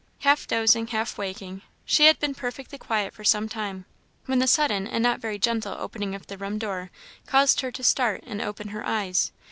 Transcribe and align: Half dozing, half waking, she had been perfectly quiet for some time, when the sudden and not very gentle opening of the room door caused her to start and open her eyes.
Half 0.21 0.47
dozing, 0.47 0.87
half 0.87 1.19
waking, 1.19 1.61
she 1.85 2.07
had 2.07 2.17
been 2.17 2.33
perfectly 2.33 2.79
quiet 2.79 3.13
for 3.13 3.23
some 3.23 3.47
time, 3.47 3.85
when 4.25 4.39
the 4.39 4.47
sudden 4.47 4.87
and 4.87 5.03
not 5.03 5.19
very 5.19 5.37
gentle 5.37 5.75
opening 5.77 6.15
of 6.15 6.25
the 6.25 6.39
room 6.39 6.57
door 6.57 6.89
caused 7.27 7.61
her 7.61 7.71
to 7.71 7.83
start 7.83 8.23
and 8.25 8.41
open 8.41 8.69
her 8.69 8.83
eyes. 8.83 9.31